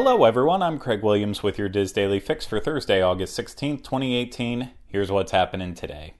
[0.00, 0.62] Hello, everyone.
[0.62, 4.70] I'm Craig Williams with your DIS Daily Fix for Thursday, August 16th, 2018.
[4.86, 6.14] Here's what's happening today.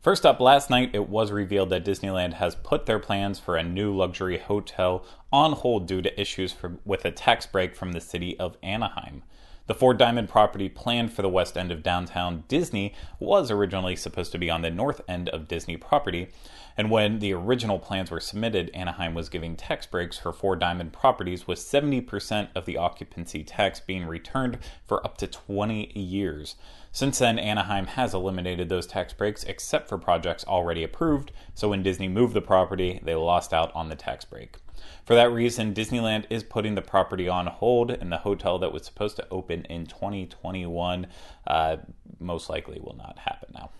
[0.00, 3.64] First up, last night it was revealed that Disneyland has put their plans for a
[3.64, 8.00] new luxury hotel on hold due to issues for, with a tax break from the
[8.00, 9.24] city of Anaheim.
[9.66, 14.32] The Four Diamond property planned for the west end of downtown Disney was originally supposed
[14.32, 16.28] to be on the north end of Disney property,
[16.76, 20.92] and when the original plans were submitted, Anaheim was giving tax breaks for Four Diamond
[20.92, 26.56] properties with 70% of the occupancy tax being returned for up to 20 years.
[26.92, 31.84] Since then, Anaheim has eliminated those tax breaks except for projects already approved, so when
[31.84, 34.56] Disney moved the property, they lost out on the tax break.
[35.04, 38.84] For that reason, Disneyland is putting the property on hold, and the hotel that was
[38.84, 41.06] supposed to open in 2021
[41.46, 41.76] uh,
[42.18, 43.70] most likely will not happen now.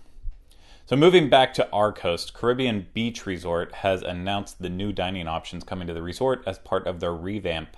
[0.86, 5.62] So, moving back to our coast, Caribbean Beach Resort has announced the new dining options
[5.62, 7.76] coming to the resort as part of their revamp.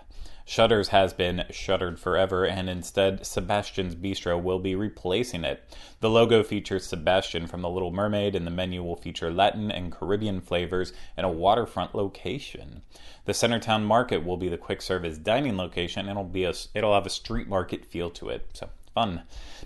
[0.53, 5.65] Shutters has been shuttered forever, and instead, Sebastian's Bistro will be replacing it.
[6.01, 9.91] The logo features Sebastian from The Little Mermaid, and the menu will feature Latin and
[9.91, 12.83] Caribbean flavors in a waterfront location.
[13.25, 16.93] The Centertown Market will be the quick service dining location, and it'll be a, it'll
[16.93, 18.47] have a street market feel to it.
[18.53, 19.23] So fun.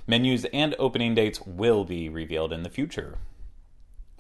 [0.07, 3.19] Menus and opening dates will be revealed in the future.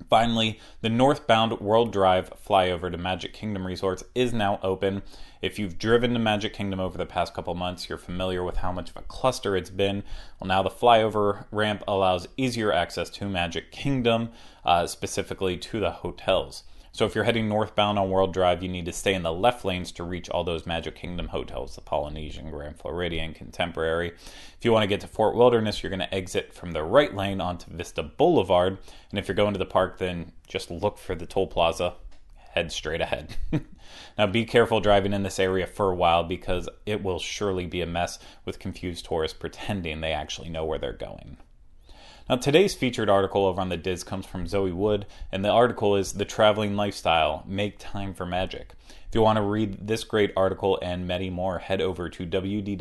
[0.08, 5.02] Finally, the northbound World Drive flyover to Magic Kingdom Resorts is now open.
[5.42, 8.72] If you've driven to Magic Kingdom over the past couple months, you're familiar with how
[8.72, 10.04] much of a cluster it's been.
[10.38, 14.30] Well, now the flyover ramp allows easier access to Magic Kingdom,
[14.64, 16.62] uh, specifically to the hotels.
[16.96, 19.66] So if you're heading northbound on World Drive, you need to stay in the left
[19.66, 24.14] lanes to reach all those Magic Kingdom hotels, the Polynesian, Grand Floridian, Contemporary.
[24.56, 27.14] If you want to get to Fort Wilderness, you're going to exit from the right
[27.14, 28.78] lane onto Vista Boulevard.
[29.10, 31.96] And if you're going to the park, then just look for the toll plaza.
[32.52, 33.36] Head straight ahead.
[34.16, 37.82] now, be careful driving in this area for a while because it will surely be
[37.82, 41.36] a mess with confused tourists pretending they actually know where they're going.
[42.28, 45.94] Now, today's featured article over on the DIS comes from Zoe Wood, and the article
[45.94, 48.72] is The Traveling Lifestyle Make Time for Magic.
[48.88, 52.72] If you want to read this great article and many more, head over to wdwinfo.com.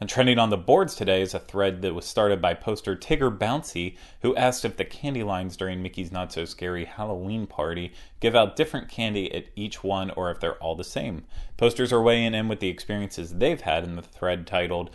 [0.00, 3.36] And trending on the boards today is a thread that was started by poster Tigger
[3.36, 8.34] Bouncy, who asked if the candy lines during Mickey's Not So Scary Halloween party give
[8.34, 11.24] out different candy at each one or if they're all the same.
[11.58, 14.88] Posters are weighing in with the experiences they've had in the thread titled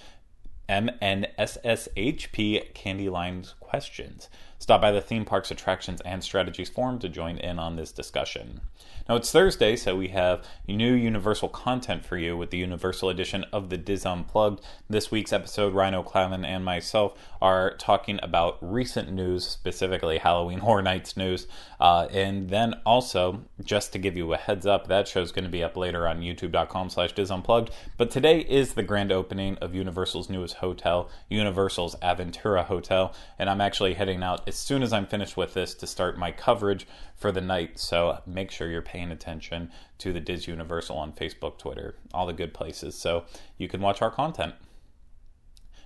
[0.70, 4.30] MNSSHP Candy Lines Questions.
[4.58, 8.62] Stop by the theme park's attractions and strategies forum to join in on this discussion.
[9.08, 13.46] Now it's Thursday, so we have new Universal content for you with the Universal edition
[13.53, 14.62] of the DIS Unplugged.
[14.90, 20.82] This week's episode, Rhino Clavin and myself are talking about recent news, specifically Halloween Horror
[20.82, 21.46] Nights news.
[21.80, 25.52] Uh, and then also, just to give you a heads up, that show's going to
[25.52, 27.70] be up later on youtube.com slash Unplugged.
[27.97, 33.14] But today is the grand opening of Universal's newest hotel, Universal's Aventura Hotel.
[33.40, 36.32] And I'm actually heading out as soon as I'm finished with this to start my
[36.32, 37.80] coverage for the night.
[37.80, 42.34] So make sure you're paying attention to the DIS Universal on Facebook, Twitter, all the
[42.34, 43.26] good places, so
[43.58, 44.56] you can watch our content.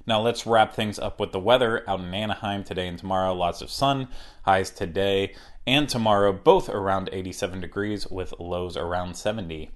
[0.06, 3.34] Now let's wrap things up with the weather out in Anaheim today and tomorrow.
[3.34, 4.08] Lots of sun,
[4.44, 5.35] highs today
[5.68, 9.69] and tomorrow, both around 87 degrees with lows around 70.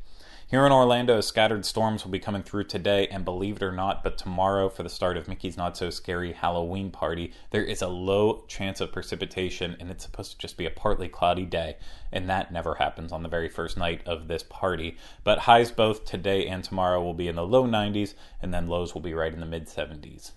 [0.49, 4.03] Here in Orlando, scattered storms will be coming through today, and believe it or not,
[4.03, 7.87] but tomorrow for the start of Mickey's Not So Scary Halloween party, there is a
[7.87, 11.77] low chance of precipitation, and it's supposed to just be a partly cloudy day,
[12.11, 14.97] and that never happens on the very first night of this party.
[15.23, 18.93] But highs both today and tomorrow will be in the low 90s, and then lows
[18.93, 20.33] will be right in the mid 70s.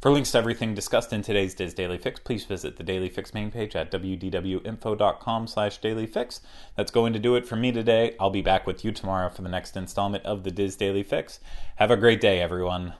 [0.00, 3.34] For links to everything discussed in today's DIS Daily Fix, please visit the Daily Fix
[3.34, 6.40] main page at wdwinfo.com slash dailyfix.
[6.76, 8.16] That's going to do it for me today.
[8.18, 11.40] I'll be back with you tomorrow for the next installment of the DIS Daily Fix.
[11.76, 12.94] Have a great day, everyone.